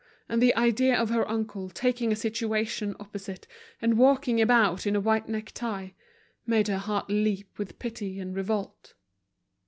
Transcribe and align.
And 0.27 0.41
the 0.41 0.55
idea 0.55 0.99
of 0.99 1.11
her 1.11 1.29
uncle 1.29 1.69
taking 1.69 2.11
a 2.11 2.15
situation 2.15 2.95
opposite, 2.99 3.45
and 3.79 3.99
walking 3.99 4.41
about 4.41 4.87
in 4.87 4.95
a 4.95 4.99
white 4.99 5.29
neck 5.29 5.51
tie, 5.53 5.93
made 6.43 6.69
her 6.69 6.79
heart 6.79 7.11
leap 7.11 7.59
with 7.59 7.77
pity 7.77 8.19
and 8.19 8.35
revolt. 8.35 8.95